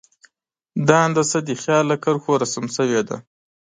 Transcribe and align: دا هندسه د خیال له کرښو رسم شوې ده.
دا 0.87 0.97
هندسه 1.05 1.37
د 1.47 1.49
خیال 1.61 1.85
له 1.91 1.97
کرښو 2.03 2.31
رسم 2.43 2.65
شوې 2.75 3.01
ده. 3.07 3.17